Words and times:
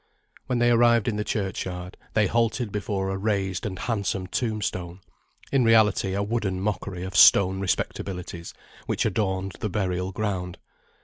When 0.47 0.57
they 0.57 0.71
arrived 0.71 1.07
in 1.07 1.17
the 1.17 1.23
churchyard, 1.23 1.95
they 2.15 2.25
halted 2.25 2.71
before 2.71 3.11
a 3.11 3.17
raised 3.17 3.67
and 3.67 3.77
handsome 3.77 4.25
tombstone; 4.25 4.99
in 5.51 5.63
reality 5.63 6.15
a 6.15 6.23
wooden 6.23 6.59
mockery 6.59 7.03
of 7.03 7.15
stone 7.15 7.59
respectabilities 7.61 8.55
which 8.87 9.05
adorned 9.05 9.57
the 9.59 9.69
burial 9.69 10.11
ground. 10.11 10.57